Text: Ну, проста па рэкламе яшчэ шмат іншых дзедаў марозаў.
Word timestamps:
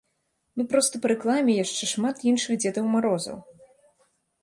Ну, 0.59 0.65
проста 0.71 1.01
па 1.03 1.11
рэкламе 1.13 1.59
яшчэ 1.65 1.83
шмат 1.93 2.27
іншых 2.35 2.53
дзедаў 2.65 2.85
марозаў. 2.97 3.37